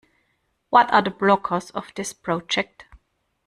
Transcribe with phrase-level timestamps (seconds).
[0.71, 2.85] What are the blockers of this project?